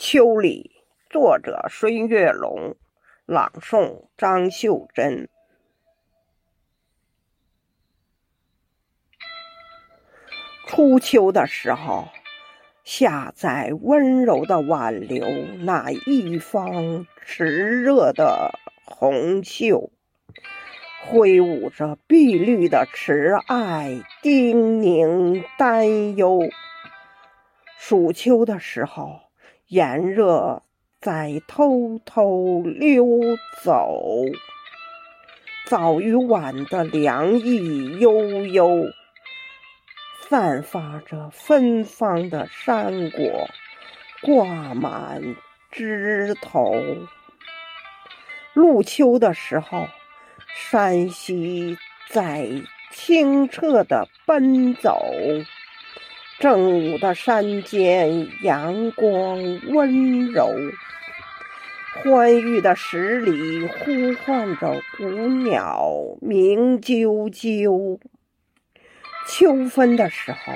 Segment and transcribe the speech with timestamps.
[0.00, 2.76] 秋里，作者孙月龙，
[3.26, 5.28] 朗诵张秀珍。
[10.68, 12.06] 初秋的时候，
[12.84, 15.26] 下在温柔的挽留
[15.64, 19.90] 那一方炽热的红袖，
[21.06, 26.48] 挥舞着碧绿的慈爱，叮咛担忧。
[27.76, 29.27] 暑秋的时候。
[29.68, 30.62] 炎热
[30.98, 33.04] 在偷偷溜
[33.62, 34.24] 走，
[35.66, 38.86] 早与晚的凉意悠悠，
[40.26, 43.46] 散发着芬芳的山果
[44.22, 45.36] 挂满
[45.70, 46.74] 枝头。
[48.54, 49.86] 入秋的时候，
[50.56, 51.76] 山溪
[52.08, 52.48] 在
[52.90, 54.98] 清澈的奔走。
[56.40, 60.48] 正午的山间，阳光温柔，
[61.96, 65.82] 欢愉的十里呼唤着古鸟
[66.22, 67.98] 鸣啾啾。
[69.26, 70.52] 秋分的时候，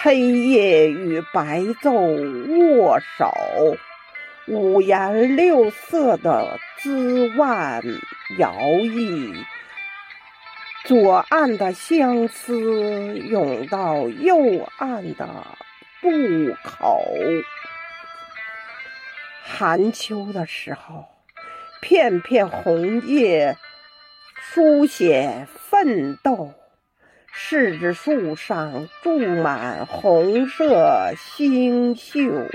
[0.00, 3.30] 黑夜与白昼握手，
[4.48, 7.82] 五颜六色的枝蔓
[8.38, 9.44] 摇曳。
[10.86, 15.28] 左岸的相思涌到右岸的
[16.00, 17.02] 渡口。
[19.42, 21.06] 寒秋的时候，
[21.80, 23.56] 片片红叶
[24.34, 26.54] 书写奋斗。
[27.34, 32.48] 柿子树上住满红色星宿，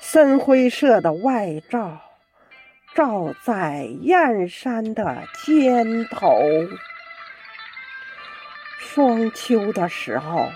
[0.00, 2.00] 深灰色的外罩。
[2.94, 6.40] 照在燕山的肩头。
[8.78, 10.48] 霜秋的时候，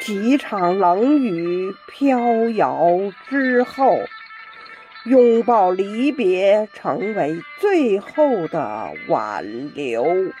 [0.00, 2.78] 几场冷雨飘摇
[3.28, 3.98] 之后，
[5.04, 10.32] 拥抱离别成为最后的挽留。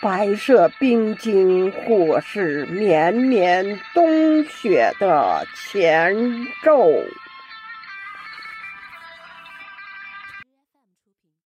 [0.00, 6.14] 白色冰晶，或是绵绵冬雪的前
[6.62, 6.90] 奏。